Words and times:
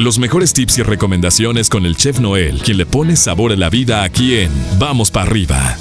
Los 0.00 0.18
mejores 0.18 0.54
tips 0.54 0.78
y 0.78 0.82
recomendaciones 0.82 1.68
con 1.68 1.84
el 1.84 1.94
chef 1.94 2.20
Noel, 2.20 2.62
quien 2.62 2.78
le 2.78 2.86
pone 2.86 3.16
sabor 3.16 3.52
a 3.52 3.56
la 3.56 3.68
vida 3.68 4.02
aquí 4.02 4.34
en 4.34 4.50
Vamos 4.78 5.10
para 5.10 5.26
arriba. 5.26 5.76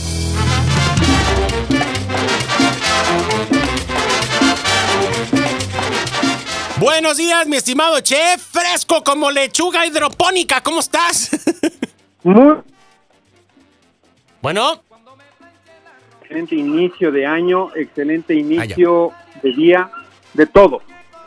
Buenos 6.81 7.15
días, 7.15 7.47
mi 7.47 7.55
estimado 7.55 8.01
chef, 8.01 8.41
fresco 8.41 9.01
como 9.05 9.31
lechuga 9.31 9.85
hidropónica, 9.87 10.61
¿cómo 10.61 10.81
estás? 10.81 11.31
Muy 12.23 12.57
bueno, 14.41 14.83
excelente 16.23 16.55
inicio 16.57 17.13
de 17.13 17.25
año, 17.25 17.73
excelente 17.73 18.33
Ah, 18.33 18.37
inicio 18.37 19.13
de 19.41 19.53
día, 19.53 19.89
de 20.33 20.45
todo, 20.45 20.81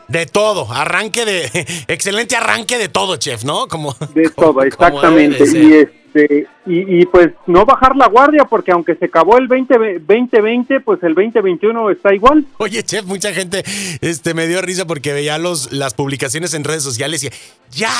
de 0.07 0.25
todo, 0.25 0.71
arranque 0.71 1.25
de, 1.25 1.65
excelente 1.87 2.35
arranque 2.35 2.77
de 2.77 2.89
todo, 2.89 3.17
chef, 3.17 3.43
¿no? 3.43 3.67
Como 3.67 3.95
de 4.13 4.29
como- 4.35 4.53
todo, 4.53 4.63
exactamente. 4.63 5.45
de 5.45 5.59
Y 5.59 5.73
este 5.73 6.47
y, 6.65 7.01
y, 7.01 7.05
pues 7.07 7.29
no 7.47 7.65
bajar 7.65 7.95
la 7.95 8.07
guardia 8.07 8.45
porque 8.45 8.71
aunque 8.71 8.95
se 8.95 9.05
acabó 9.05 9.37
el 9.37 9.47
20, 9.47 9.99
2020, 9.99 10.79
pues 10.81 11.01
el 11.01 11.15
2021 11.15 11.89
está 11.89 12.13
igual. 12.13 12.45
Oye, 12.57 12.83
chef, 12.83 13.05
mucha 13.05 13.33
gente 13.33 13.63
este, 13.99 14.35
me 14.35 14.47
dio 14.47 14.61
risa 14.61 14.85
porque 14.85 15.11
veía 15.11 15.39
los, 15.39 15.71
las 15.73 15.95
publicaciones 15.95 16.53
en 16.53 16.63
redes 16.63 16.83
sociales 16.83 17.23
y 17.23 17.29
ya, 17.71 17.91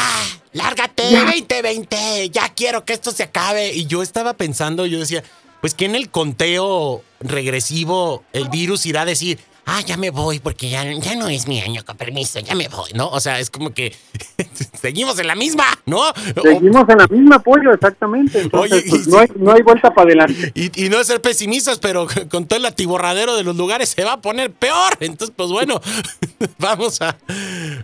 lárgate, 0.51 1.03
2020, 1.09 2.29
ya 2.29 2.49
quiero 2.49 2.85
que 2.85 2.93
esto 2.93 3.11
se 3.11 3.23
acabe. 3.23 3.73
Y 3.73 3.87
yo 3.87 4.03
estaba 4.03 4.33
pensando, 4.33 4.85
yo 4.85 4.99
decía, 4.99 5.23
pues 5.59 5.73
que 5.73 5.85
en 5.85 5.95
el 5.95 6.09
conteo 6.09 7.01
regresivo 7.19 8.23
el 8.31 8.47
virus 8.49 8.85
irá 8.85 9.01
a 9.01 9.05
decir, 9.05 9.39
ah, 9.65 9.81
ya 9.81 9.97
me 9.97 10.09
voy 10.09 10.39
porque 10.39 10.69
ya, 10.69 10.83
ya 10.83 11.15
no 11.15 11.27
es 11.27 11.47
mi 11.47 11.61
año, 11.61 11.83
con 11.85 11.97
permiso, 11.97 12.39
ya 12.39 12.55
me 12.55 12.67
voy, 12.67 12.91
¿no? 12.93 13.09
O 13.09 13.19
sea, 13.19 13.39
es 13.39 13.49
como 13.49 13.73
que 13.73 13.95
seguimos 14.79 15.17
en 15.19 15.27
la 15.27 15.35
misma, 15.35 15.65
¿no? 15.85 16.01
Seguimos 16.41 16.87
en 16.89 16.97
la 16.97 17.07
misma 17.07 17.39
pollo, 17.39 17.73
exactamente. 17.73 18.41
Entonces, 18.41 18.71
Oye, 18.71 18.83
pues, 18.89 19.07
y 19.07 19.09
no, 19.09 19.19
hay, 19.19 19.27
no 19.35 19.53
hay 19.53 19.61
vuelta 19.61 19.93
para 19.93 20.07
adelante. 20.07 20.51
Y, 20.55 20.85
y 20.85 20.89
no 20.89 20.99
es 20.99 21.07
ser 21.07 21.21
pesimistas, 21.21 21.79
pero 21.79 22.07
con 22.29 22.45
todo 22.45 22.57
el 22.57 22.65
atiborradero 22.65 23.35
de 23.35 23.43
los 23.43 23.55
lugares 23.55 23.89
se 23.89 24.03
va 24.03 24.13
a 24.13 24.21
poner 24.21 24.51
peor. 24.51 24.93
Entonces, 24.99 25.33
pues 25.35 25.49
bueno, 25.49 25.81
vamos 26.59 27.01
a 27.01 27.17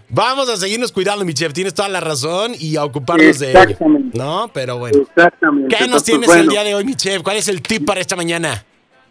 vamos 0.10 0.50
a 0.50 0.58
seguirnos 0.58 0.92
cuidando, 0.92 1.26
mi 1.26 1.34
chef. 1.34 1.54
Tienes 1.54 1.74
toda 1.74 1.90
la 1.90 2.00
razón 2.00 2.54
y 2.60 2.76
a 2.76 2.84
ocuparnos 2.84 3.40
de. 3.40 3.52
Exactamente. 3.52 4.18
No, 4.18 4.50
pero 4.54 4.78
bueno. 4.78 5.02
Exactamente. 5.02 5.76
¿Qué 5.76 5.88
nos 5.88 5.88
Entonces, 5.88 6.06
tienes 6.06 6.28
bueno, 6.28 6.44
el 6.44 6.50
día 6.50 6.64
de 6.64 6.76
hoy, 6.76 6.86
mi 6.86 6.96
chef? 6.96 7.22
¿Cuál 7.24 7.38
es 7.38 7.48
el 7.48 7.62
tip 7.62 7.86
para 7.86 8.00
esta 8.00 8.16
mañana? 8.16 8.66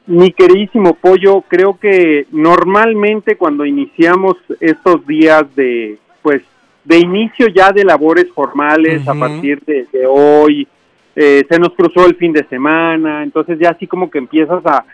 Mi 0.09 0.33
queridísimo 0.33 0.95
pollo, 0.95 1.43
creo 1.43 1.79
que 1.79 2.27
normalmente 2.33 3.37
cuando 3.37 3.65
iniciamos 3.65 4.37
estos 4.59 5.07
días 5.07 5.45
de, 5.55 5.99
pues, 6.23 6.43
de 6.85 6.99
inicio 6.99 7.49
ya 7.49 7.71
de 7.73 7.85
labores 7.85 8.29
formales 8.35 9.07
a 9.07 9.15
partir 9.15 9.61
de, 9.67 9.87
de 9.93 10.07
hoy, 10.07 10.67
eh, 11.15 11.45
se 11.49 11.59
nos 11.59 11.75
cruzó 11.75 12.07
el 12.07 12.17
fin 12.17 12.33
de 12.33 12.45
semana, 12.45 13.23
entonces 13.23 13.59
ya 13.59 13.71
así 13.71 13.87
como 13.87 14.11
que 14.11 14.19
empiezas 14.19 14.65
a, 14.65 14.85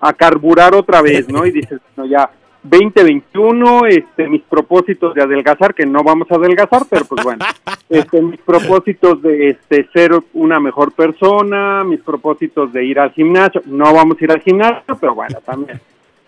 a 0.00 0.12
carburar 0.12 0.74
otra 0.74 1.02
vez, 1.02 1.28
¿no? 1.28 1.44
Y 1.44 1.50
dices, 1.50 1.80
no, 1.96 2.06
ya 2.06 2.30
2021, 2.62 3.86
este, 3.86 4.28
mis 4.28 4.42
propósitos 4.42 5.14
de 5.14 5.22
adelgazar, 5.22 5.74
que 5.74 5.86
no 5.86 6.02
vamos 6.02 6.30
a 6.30 6.34
adelgazar, 6.34 6.82
pero 6.88 7.04
pues 7.06 7.24
bueno, 7.24 7.44
este, 7.88 8.20
mis 8.20 8.40
propósitos 8.40 9.22
de 9.22 9.50
este, 9.50 9.88
ser 9.92 10.12
una 10.34 10.60
mejor 10.60 10.92
persona, 10.92 11.84
mis 11.84 12.00
propósitos 12.00 12.72
de 12.72 12.84
ir 12.84 12.98
al 12.98 13.12
gimnasio, 13.12 13.62
no 13.66 13.92
vamos 13.94 14.18
a 14.20 14.24
ir 14.24 14.32
al 14.32 14.40
gimnasio, 14.40 14.96
pero 15.00 15.14
bueno, 15.14 15.38
también. 15.44 15.80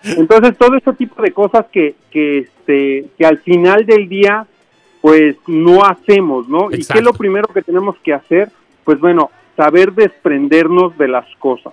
Entonces, 0.04 0.56
todo 0.58 0.76
ese 0.76 0.92
tipo 0.94 1.22
de 1.22 1.32
cosas 1.32 1.66
que, 1.70 1.94
que, 2.10 2.38
este, 2.38 3.06
que 3.16 3.26
al 3.26 3.38
final 3.38 3.86
del 3.86 4.08
día, 4.08 4.46
pues 5.00 5.36
no 5.46 5.84
hacemos, 5.84 6.48
¿no? 6.48 6.70
¿Y 6.70 6.84
qué 6.84 6.98
es 6.98 7.04
lo 7.04 7.12
primero 7.12 7.48
que 7.48 7.62
tenemos 7.62 7.96
que 8.02 8.14
hacer? 8.14 8.50
Pues 8.84 8.98
bueno, 8.98 9.30
saber 9.56 9.92
desprendernos 9.92 10.96
de 10.98 11.08
las 11.08 11.26
cosas. 11.36 11.72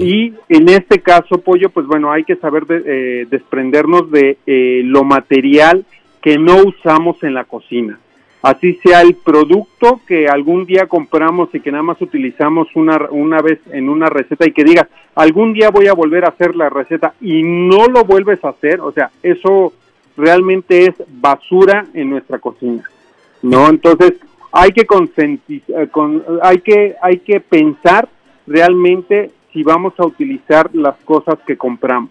Y 0.00 0.34
en 0.48 0.68
este 0.68 1.00
caso, 1.00 1.38
Pollo, 1.38 1.70
pues 1.70 1.86
bueno, 1.86 2.12
hay 2.12 2.24
que 2.24 2.36
saber 2.36 2.66
de- 2.66 2.82
eh, 3.22 3.26
desprendernos 3.30 4.10
de 4.10 4.36
eh, 4.46 4.82
lo 4.84 5.04
material 5.04 5.84
que 6.20 6.38
no 6.38 6.56
usamos 6.56 7.22
en 7.22 7.34
la 7.34 7.44
cocina. 7.44 7.98
Así 8.42 8.78
sea 8.84 9.02
el 9.02 9.14
producto 9.14 10.00
que 10.06 10.26
algún 10.26 10.66
día 10.66 10.86
compramos 10.86 11.48
y 11.54 11.60
que 11.60 11.70
nada 11.70 11.84
más 11.84 12.00
utilizamos 12.02 12.66
una, 12.74 12.98
una 13.10 13.40
vez 13.40 13.60
en 13.70 13.88
una 13.88 14.08
receta 14.08 14.46
y 14.46 14.52
que 14.52 14.64
digas, 14.64 14.88
algún 15.14 15.52
día 15.52 15.70
voy 15.70 15.86
a 15.86 15.94
volver 15.94 16.24
a 16.24 16.28
hacer 16.30 16.56
la 16.56 16.68
receta 16.68 17.14
y 17.20 17.42
no 17.44 17.86
lo 17.86 18.04
vuelves 18.04 18.44
a 18.44 18.48
hacer, 18.48 18.80
o 18.80 18.90
sea, 18.90 19.10
eso 19.22 19.72
realmente 20.16 20.86
es 20.86 20.94
basura 21.08 21.86
en 21.94 22.10
nuestra 22.10 22.38
cocina. 22.40 22.82
¿no? 23.42 23.68
Entonces, 23.68 24.14
hay 24.52 24.72
que 24.72 24.86
eh, 25.48 25.88
con, 25.90 26.22
hay 26.42 26.58
que 26.58 26.94
hay 27.00 27.18
que 27.18 27.40
pensar 27.40 28.08
realmente 28.46 29.30
si 29.52 29.62
vamos 29.62 29.92
a 29.98 30.06
utilizar 30.06 30.70
las 30.74 30.96
cosas 31.04 31.38
que 31.46 31.56
compramos. 31.56 32.10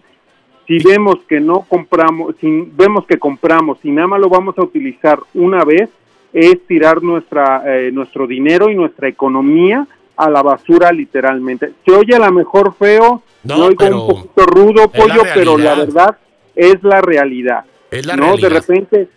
Si 0.66 0.78
vemos 0.78 1.16
que 1.28 1.40
no 1.40 1.66
compramos, 1.68 2.36
si 2.40 2.68
vemos 2.72 3.04
que 3.06 3.18
compramos 3.18 3.78
y 3.82 3.90
nada 3.90 4.08
más 4.08 4.20
lo 4.20 4.28
vamos 4.28 4.56
a 4.58 4.62
utilizar 4.62 5.18
una 5.34 5.64
vez, 5.64 5.90
es 6.32 6.66
tirar 6.66 7.02
nuestra 7.02 7.62
eh, 7.66 7.90
nuestro 7.92 8.26
dinero 8.26 8.70
y 8.70 8.74
nuestra 8.74 9.08
economía 9.08 9.86
a 10.16 10.30
la 10.30 10.42
basura 10.42 10.92
literalmente. 10.92 11.72
Se 11.84 11.92
oye 11.92 12.14
a 12.14 12.20
lo 12.20 12.32
mejor 12.32 12.74
feo, 12.74 13.22
No, 13.42 13.58
no, 13.58 13.64
oigo 13.66 13.84
un 13.86 14.08
poquito 14.08 14.46
rudo, 14.46 14.82
la 14.82 14.88
pollo, 14.88 15.22
pero 15.34 15.58
la 15.58 15.74
verdad 15.74 16.16
es 16.54 16.82
la 16.82 17.00
realidad. 17.00 17.64
Es 17.90 18.06
la 18.06 18.16
no, 18.16 18.36
realidad. 18.36 18.48
de 18.48 18.60
repente, 18.60 19.08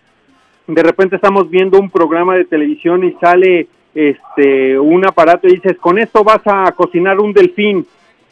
de 0.68 0.84
repente 0.84 1.16
estamos 1.18 1.50
viendo 1.50 1.80
un 1.80 1.90
programa 1.90 2.36
de 2.36 2.46
televisión 2.46 3.04
y 3.04 3.14
sale 3.14 3.68
este 3.94 4.78
un 4.78 5.06
aparato 5.08 5.48
y 5.48 5.56
dices, 5.56 5.78
con 5.78 6.00
esto 6.00 6.24
vas 6.24 6.42
a 6.46 6.72
cocinar 6.72 7.20
un 7.20 7.34
delfín. 7.34 7.86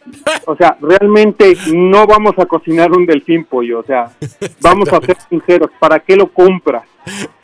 O 0.46 0.56
sea, 0.56 0.78
realmente 0.82 1.56
no 1.74 2.06
vamos 2.06 2.34
a 2.38 2.46
cocinar 2.46 2.92
un 2.92 3.06
delfín 3.06 3.46
pollo, 3.46 3.80
o 3.80 3.84
sea, 3.84 4.12
vamos 4.62 4.90
a 4.90 5.00
ser 5.00 5.18
sinceros, 5.30 5.70
¿para 5.80 6.00
qué 6.00 6.16
lo 6.16 6.32
compras? 6.32 6.84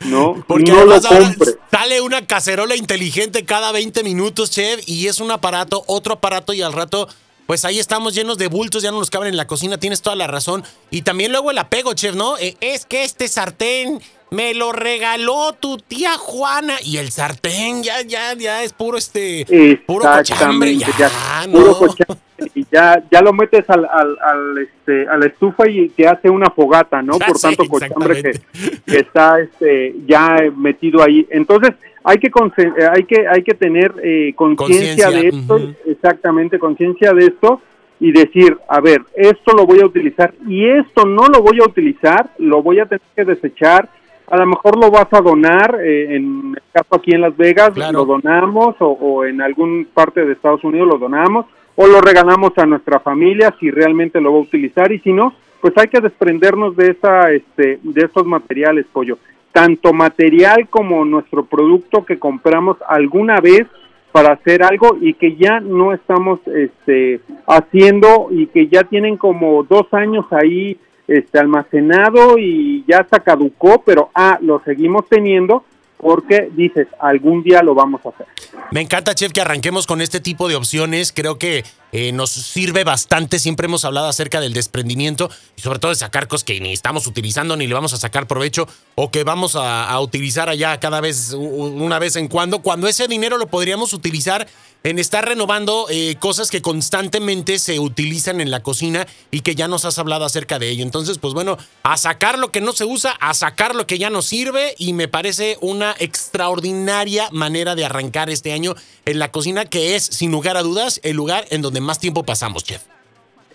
No, 0.06 0.42
Porque 0.46 0.70
no 0.70 0.84
lo 0.84 1.00
compres. 1.00 1.58
sale 1.70 2.00
una 2.00 2.26
cacerola 2.26 2.76
inteligente 2.76 3.44
cada 3.44 3.72
20 3.72 4.02
minutos, 4.02 4.50
chef, 4.50 4.80
y 4.86 5.06
es 5.06 5.20
un 5.20 5.30
aparato, 5.30 5.82
otro 5.86 6.14
aparato, 6.14 6.52
y 6.52 6.62
al 6.62 6.72
rato, 6.72 7.08
pues 7.46 7.64
ahí 7.64 7.78
estamos 7.78 8.14
llenos 8.14 8.38
de 8.38 8.48
bultos, 8.48 8.82
ya 8.82 8.90
no 8.90 8.98
nos 8.98 9.10
caben 9.10 9.28
en 9.28 9.36
la 9.36 9.46
cocina, 9.46 9.78
tienes 9.78 10.02
toda 10.02 10.16
la 10.16 10.26
razón. 10.26 10.64
Y 10.90 11.02
también 11.02 11.32
luego 11.32 11.50
el 11.50 11.58
apego, 11.58 11.92
chef, 11.94 12.14
¿no? 12.14 12.38
Eh, 12.38 12.56
es 12.60 12.86
que 12.86 13.04
este 13.04 13.28
sartén 13.28 14.00
me 14.30 14.54
lo 14.54 14.72
regaló 14.72 15.52
tu 15.58 15.76
tía 15.76 16.16
Juana, 16.16 16.76
y 16.82 16.96
el 16.96 17.10
sartén 17.10 17.82
ya, 17.82 18.00
ya, 18.02 18.34
ya 18.34 18.62
es 18.62 18.72
puro 18.72 18.96
este, 18.96 19.44
puro 19.86 20.10
cochambre, 20.10 20.76
ya, 20.76 21.46
¿no? 21.48 21.58
puro 21.58 21.78
cochambre, 21.78 22.16
y 22.29 22.29
ya, 22.72 23.02
ya 23.10 23.20
lo 23.20 23.32
metes 23.32 23.68
al, 23.68 23.84
al, 23.84 24.16
al, 24.20 24.58
este, 24.58 25.08
a 25.08 25.16
la 25.16 25.26
estufa 25.26 25.68
y 25.68 25.88
te 25.90 26.06
hace 26.06 26.30
una 26.30 26.50
fogata, 26.50 27.02
¿no? 27.02 27.18
Ya 27.18 27.26
Por 27.28 27.38
sé, 27.38 27.48
tanto 27.48 27.64
cochambre 27.66 28.22
que, 28.22 28.28
exactamente. 28.30 28.82
que 28.86 28.96
está 28.98 29.40
este, 29.40 29.94
ya 30.06 30.36
metido 30.56 31.02
ahí. 31.02 31.26
Entonces, 31.30 31.72
hay 32.04 32.18
que, 32.18 32.28
eh, 32.28 32.88
hay 32.94 33.04
que, 33.04 33.26
hay 33.28 33.42
que 33.42 33.54
tener 33.54 33.94
eh, 34.02 34.32
conciencia 34.34 35.10
de 35.10 35.28
esto, 35.28 35.58
exactamente, 35.86 36.58
conciencia 36.58 37.12
de 37.12 37.26
esto 37.26 37.60
y 37.98 38.12
decir, 38.12 38.56
a 38.68 38.80
ver, 38.80 39.02
esto 39.14 39.52
lo 39.54 39.66
voy 39.66 39.80
a 39.80 39.86
utilizar 39.86 40.32
y 40.46 40.66
esto 40.66 41.04
no 41.04 41.26
lo 41.26 41.42
voy 41.42 41.58
a 41.60 41.66
utilizar, 41.66 42.30
lo 42.38 42.62
voy 42.62 42.78
a 42.80 42.86
tener 42.86 43.02
que 43.14 43.24
desechar. 43.24 43.88
A 44.28 44.36
lo 44.38 44.46
mejor 44.46 44.78
lo 44.78 44.90
vas 44.92 45.08
a 45.12 45.20
donar, 45.20 45.78
eh, 45.82 46.14
en 46.14 46.54
el 46.56 46.62
caso 46.72 46.94
aquí 46.94 47.12
en 47.12 47.20
Las 47.20 47.36
Vegas, 47.36 47.70
Claro. 47.74 47.98
lo 47.98 48.04
donamos 48.06 48.76
o, 48.78 48.86
o 48.86 49.24
en 49.24 49.42
algún 49.42 49.88
parte 49.92 50.24
de 50.24 50.32
Estados 50.32 50.62
Unidos 50.64 50.88
lo 50.88 50.98
donamos 50.98 51.46
o 51.82 51.86
lo 51.86 52.02
regalamos 52.02 52.52
a 52.58 52.66
nuestra 52.66 53.00
familia 53.00 53.54
si 53.58 53.70
realmente 53.70 54.20
lo 54.20 54.32
va 54.34 54.38
a 54.38 54.42
utilizar 54.42 54.92
y 54.92 54.98
si 54.98 55.14
no, 55.14 55.32
pues 55.62 55.72
hay 55.78 55.88
que 55.88 56.02
desprendernos 56.02 56.76
de 56.76 56.90
esa, 56.90 57.32
este, 57.32 57.78
de 57.82 58.02
estos 58.02 58.26
materiales, 58.26 58.84
pollo. 58.92 59.16
Tanto 59.50 59.94
material 59.94 60.68
como 60.68 61.06
nuestro 61.06 61.46
producto 61.46 62.04
que 62.04 62.18
compramos 62.18 62.76
alguna 62.86 63.40
vez 63.40 63.66
para 64.12 64.34
hacer 64.34 64.62
algo 64.62 64.98
y 65.00 65.14
que 65.14 65.36
ya 65.36 65.60
no 65.60 65.94
estamos 65.94 66.40
este, 66.48 67.22
haciendo 67.46 68.28
y 68.30 68.48
que 68.48 68.66
ya 68.66 68.84
tienen 68.84 69.16
como 69.16 69.62
dos 69.62 69.86
años 69.92 70.26
ahí 70.32 70.76
este, 71.08 71.38
almacenado 71.38 72.36
y 72.36 72.84
ya 72.86 73.06
se 73.10 73.20
caducó, 73.20 73.82
pero 73.86 74.10
ah, 74.14 74.38
lo 74.42 74.60
seguimos 74.66 75.08
teniendo 75.08 75.64
porque 76.00 76.48
dices, 76.52 76.88
algún 76.98 77.42
día 77.42 77.62
lo 77.62 77.74
vamos 77.74 78.00
a 78.04 78.10
hacer. 78.10 78.26
Me 78.70 78.80
encanta, 78.80 79.14
chef, 79.14 79.32
que 79.32 79.40
arranquemos 79.40 79.86
con 79.86 80.00
este 80.00 80.20
tipo 80.20 80.48
de 80.48 80.56
opciones. 80.56 81.12
Creo 81.12 81.38
que 81.38 81.64
eh, 81.92 82.12
nos 82.12 82.30
sirve 82.30 82.84
bastante. 82.84 83.38
Siempre 83.38 83.66
hemos 83.66 83.84
hablado 83.84 84.08
acerca 84.08 84.40
del 84.40 84.52
desprendimiento 84.52 85.30
y 85.56 85.62
sobre 85.62 85.78
todo 85.78 85.90
de 85.90 85.96
sacar 85.96 86.28
cosas 86.28 86.44
que 86.44 86.60
ni 86.60 86.72
estamos 86.72 87.06
utilizando 87.06 87.56
ni 87.56 87.66
le 87.66 87.74
vamos 87.74 87.92
a 87.92 87.96
sacar 87.96 88.26
provecho 88.26 88.68
o 88.94 89.10
que 89.10 89.24
vamos 89.24 89.56
a, 89.56 89.98
utilizar 90.00 90.48
allá 90.48 90.78
cada 90.80 91.00
vez, 91.00 91.32
una 91.32 91.98
vez 91.98 92.16
en 92.16 92.28
cuando, 92.28 92.60
cuando 92.60 92.88
ese 92.88 93.06
dinero 93.06 93.38
lo 93.38 93.48
podríamos 93.48 93.92
utilizar 93.92 94.46
en 94.82 94.98
estar 94.98 95.26
renovando 95.26 95.86
eh, 95.90 96.16
cosas 96.18 96.50
que 96.50 96.62
constantemente 96.62 97.58
se 97.58 97.78
utilizan 97.78 98.40
en 98.40 98.50
la 98.50 98.62
cocina 98.62 99.06
y 99.30 99.40
que 99.40 99.54
ya 99.54 99.68
nos 99.68 99.84
has 99.84 99.98
hablado 99.98 100.24
acerca 100.24 100.58
de 100.58 100.70
ello. 100.70 100.82
Entonces, 100.82 101.18
pues 101.18 101.34
bueno, 101.34 101.58
a 101.82 101.96
sacar 101.98 102.38
lo 102.38 102.50
que 102.50 102.62
no 102.62 102.72
se 102.72 102.86
usa, 102.86 103.12
a 103.20 103.34
sacar 103.34 103.74
lo 103.74 103.86
que 103.86 103.98
ya 103.98 104.08
no 104.08 104.22
sirve 104.22 104.74
y 104.78 104.94
me 104.94 105.08
parece 105.08 105.58
una 105.60 105.94
extraordinaria 105.98 107.28
manera 107.30 107.74
de 107.74 107.84
arrancar 107.84 108.30
este 108.30 108.52
año 108.52 108.74
en 109.04 109.18
la 109.18 109.30
cocina 109.30 109.66
que 109.66 109.96
es, 109.96 110.04
sin 110.04 110.30
lugar 110.30 110.56
a 110.56 110.62
dudas, 110.62 111.00
el 111.02 111.16
lugar 111.16 111.46
en 111.50 111.60
donde 111.60 111.79
más 111.80 111.98
tiempo 111.98 112.22
pasamos, 112.22 112.64
chef. 112.64 112.82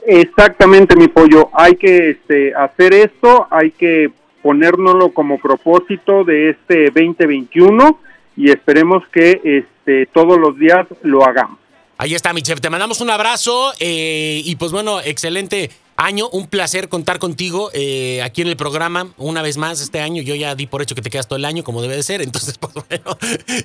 Exactamente, 0.05 0.95
mi 0.95 1.07
pollo. 1.07 1.49
Hay 1.53 1.75
que 1.75 2.11
este, 2.11 2.53
hacer 2.53 2.93
esto, 2.93 3.47
hay 3.49 3.71
que 3.71 4.11
ponérnoslo 4.43 5.11
como 5.11 5.39
propósito 5.39 6.23
de 6.23 6.51
este 6.51 6.85
2021 6.85 7.99
y 8.37 8.51
esperemos 8.51 9.07
que 9.07 9.41
este, 9.43 10.05
todos 10.07 10.37
los 10.37 10.57
días 10.59 10.85
lo 11.01 11.25
hagamos. 11.25 11.57
Ahí 11.97 12.13
está, 12.13 12.33
mi 12.33 12.41
chef. 12.41 12.59
Te 12.59 12.69
mandamos 12.69 13.01
un 13.01 13.09
abrazo 13.09 13.73
eh, 13.79 14.41
y 14.43 14.55
pues 14.57 14.71
bueno, 14.71 14.99
excelente 15.01 15.71
año. 15.97 16.29
Un 16.29 16.47
placer 16.47 16.89
contar 16.89 17.19
contigo 17.19 17.69
eh, 17.73 18.21
aquí 18.23 18.41
en 18.41 18.47
el 18.47 18.57
programa 18.57 19.07
una 19.17 19.41
vez 19.41 19.57
más 19.57 19.81
este 19.81 19.99
año. 19.99 20.21
Yo 20.21 20.35
ya 20.35 20.55
di 20.55 20.67
por 20.67 20.81
hecho 20.81 20.95
que 20.95 21.01
te 21.01 21.09
quedas 21.09 21.27
todo 21.27 21.37
el 21.37 21.45
año 21.45 21.63
como 21.63 21.81
debe 21.81 21.95
de 21.95 22.03
ser. 22.03 22.21
Entonces, 22.21 22.57
pues 22.59 22.73
bueno. 22.73 23.17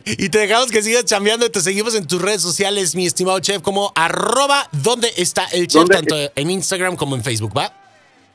Y 0.04 0.28
te 0.28 0.38
dejamos 0.38 0.70
que 0.70 0.82
sigas 0.82 1.04
chambeando 1.04 1.46
y 1.46 1.50
te 1.50 1.60
seguimos 1.60 1.94
en 1.94 2.06
tus 2.06 2.20
redes 2.20 2.42
sociales, 2.42 2.94
mi 2.94 3.06
estimado 3.06 3.38
chef, 3.40 3.62
como 3.62 3.92
arroba 3.94 4.68
donde 4.72 5.08
está 5.16 5.44
el 5.52 5.66
chef, 5.66 5.88
tanto 5.88 6.16
en 6.34 6.50
Instagram 6.50 6.96
como 6.96 7.16
en 7.16 7.22
Facebook, 7.22 7.52
¿va? 7.56 7.72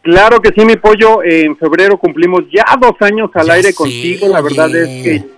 Claro 0.01 0.39
que 0.39 0.51
sí, 0.51 0.65
mi 0.65 0.75
pollo. 0.75 1.23
En 1.23 1.57
febrero 1.57 1.97
cumplimos 1.97 2.43
ya 2.53 2.65
dos 2.79 2.93
años 2.99 3.31
al 3.33 3.49
aire 3.49 3.73
contigo. 3.73 4.27
La 4.27 4.41
verdad 4.41 4.75
es 4.75 5.03
que 5.03 5.35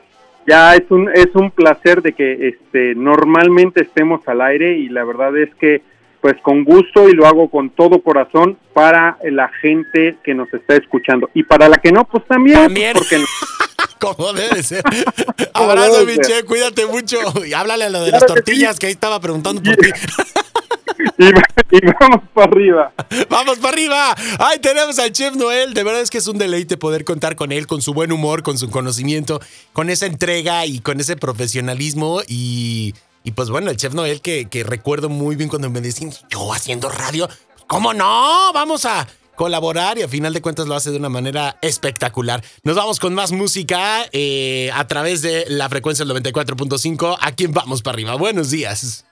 ya 0.48 0.76
es 0.76 0.90
un 0.90 1.10
es 1.14 1.28
un 1.36 1.52
placer 1.52 2.02
de 2.02 2.14
que 2.14 2.48
este 2.50 2.96
normalmente 2.96 3.82
estemos 3.82 4.26
al 4.28 4.42
aire 4.42 4.78
y 4.78 4.88
la 4.88 5.04
verdad 5.04 5.38
es 5.38 5.54
que 5.56 5.82
pues 6.22 6.36
con 6.44 6.64
gusto 6.64 7.10
y 7.10 7.14
lo 7.14 7.26
hago 7.26 7.50
con 7.50 7.70
todo 7.70 8.02
corazón 8.02 8.58
para 8.74 9.18
la 9.24 9.50
gente 9.62 10.18
que 10.24 10.34
nos 10.34 10.52
está 10.54 10.76
escuchando 10.76 11.30
y 11.34 11.44
para 11.44 11.70
la 11.70 11.78
que 11.78 11.92
no 11.92 12.06
pues 12.06 12.26
también, 12.28 12.60
¿También? 12.60 12.94
porque 12.94 13.18
como 14.00 14.34
debe 14.34 14.64
ser. 14.64 14.84
Abrazo, 15.54 16.06
Michelle, 16.06 16.44
cuídate 16.44 16.86
mucho. 16.86 17.18
Y 17.46 17.54
háblale 17.54 17.86
a 17.86 17.90
lo 17.90 18.04
de 18.04 18.12
las 18.12 18.26
tortillas, 18.26 18.80
que, 18.80 18.88
ahí 18.88 18.94
estaba 18.94 19.20
preguntando 19.20 19.62
por 19.62 19.76
ti. 19.76 19.90
y, 21.18 21.80
vamos 22.00 22.22
para 22.34 22.52
arriba. 22.52 22.94
Vamos 23.30 23.58
para 23.60 23.74
arriba. 23.74 24.16
Ay, 24.40 24.60
tenemos 24.60 25.00
al 25.00 25.12
Chef 25.12 25.36
Noel. 25.36 25.74
De 25.74 25.84
verdad 25.84 26.02
es 26.02 26.10
que 26.10 26.18
es 26.18 26.28
un 26.28 26.38
deleite 26.38 26.78
poder 26.78 27.04
contar 27.04 27.36
con 27.36 27.52
él, 27.52 27.68
con 27.68 27.82
su 27.82 27.94
buen 27.94 28.12
humor, 28.12 28.44
con 28.44 28.58
su 28.58 28.70
conocimiento, 28.70 29.40
con 29.74 29.90
esa 29.90 30.06
entrega 30.06 30.66
y 30.66 30.80
con 30.80 31.00
ese 31.00 31.16
profesionalismo. 31.16 32.22
Y, 32.28 32.94
y 33.28 33.32
pues 33.32 33.50
bueno, 33.50 33.70
el 33.70 33.76
Chef 33.76 33.94
Noel 33.94 34.22
que, 34.22 34.48
que 34.48 34.64
recuerdo 34.64 35.10
muy 35.10 35.36
bien 35.36 35.50
cuando 35.50 35.70
me 35.70 35.82
decían, 35.82 36.14
yo 36.30 36.54
haciendo 36.54 36.88
radio, 36.88 37.28
¿cómo 37.68 37.94
no? 37.94 38.54
Vamos 38.54 38.86
a 38.86 39.06
colaborar 39.36 39.98
y 39.98 40.04
a 40.04 40.08
final 40.08 40.34
de 40.34 40.42
cuentas 40.42 40.66
lo 40.66 40.76
hace 40.76 40.92
de 40.92 40.98
una 40.98 41.10
manera 41.10 41.58
espectacular. 41.62 42.42
Nos 42.64 42.78
vamos 42.78 43.02
con 43.02 43.14
más 43.14 43.34
música 43.34 44.06
eh, 44.14 44.72
a 44.74 44.88
través 44.88 45.22
de 45.24 45.44
la 45.50 45.68
frecuencia 45.68 46.06
del 46.06 46.16
94.5. 46.24 47.18
¿A 47.20 47.34
quién 47.34 47.52
vamos 47.52 47.82
para 47.82 47.96
arriba? 47.96 48.16
Buenos 48.16 48.50
días. 48.50 49.07